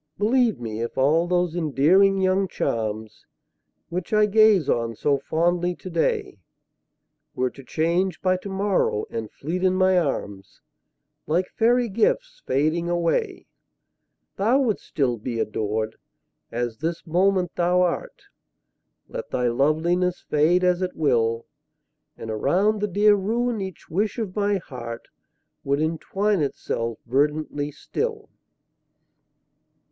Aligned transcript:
Believe 0.17 0.59
me, 0.59 0.81
if 0.81 0.97
all 0.97 1.27
those 1.27 1.55
endearing 1.55 2.17
young 2.19 2.47
charms, 2.47 3.27
Which 3.89 4.13
I 4.13 4.25
gaze 4.25 4.67
on 4.67 4.95
so 4.95 5.19
fondly 5.19 5.75
today, 5.75 6.39
Were 7.35 7.51
to 7.51 7.63
change 7.63 8.19
by 8.19 8.37
to 8.37 8.49
morrow, 8.49 9.05
and 9.11 9.29
fleet 9.31 9.63
in 9.63 9.75
my 9.75 9.99
arms, 9.99 10.59
Like 11.27 11.49
fairy 11.49 11.87
gifts 11.87 12.41
fading 12.47 12.89
away, 12.89 13.45
Thou 14.37 14.61
wouldst 14.61 14.87
still 14.87 15.17
be 15.17 15.39
adored, 15.39 15.97
as 16.51 16.79
this 16.79 17.05
moment 17.05 17.51
thou 17.55 17.83
art. 17.83 18.23
Let 19.07 19.29
thy 19.29 19.49
loveliness 19.49 20.19
fade 20.27 20.63
as 20.63 20.81
it 20.81 20.95
will. 20.95 21.45
And 22.17 22.31
around 22.31 22.81
the 22.81 22.87
dear 22.87 23.13
ruin 23.13 23.61
each 23.61 23.87
wish 23.87 24.17
of 24.17 24.35
my 24.35 24.57
heart 24.57 25.09
Would 25.63 25.79
entwine 25.79 26.41
itself 26.41 26.97
verdantly 27.05 27.71
still. 27.71 28.29